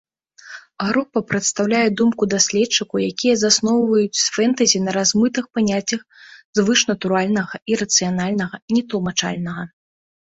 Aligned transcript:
Група 0.91 1.21
прадстаўляе 1.31 1.81
думку 1.99 2.23
даследчыкаў, 2.33 2.97
якія 3.09 3.35
засноўваюць 3.41 4.23
фэнтэзі 4.37 4.79
на 4.85 4.91
размытых 4.99 5.45
паняццях 5.59 6.01
звышнатуральнага, 6.61 7.53
ірацыянальнага, 7.77 8.55
нетлумачальнага. 8.79 9.63